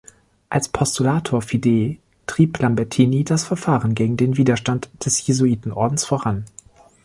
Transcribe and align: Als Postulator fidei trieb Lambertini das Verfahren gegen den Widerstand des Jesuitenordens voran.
Als 0.49 0.67
Postulator 0.67 1.43
fidei 1.43 1.99
trieb 2.25 2.57
Lambertini 2.57 3.23
das 3.23 3.43
Verfahren 3.43 3.93
gegen 3.93 4.17
den 4.17 4.35
Widerstand 4.35 4.89
des 5.05 5.27
Jesuitenordens 5.27 6.05
voran. 6.05 6.45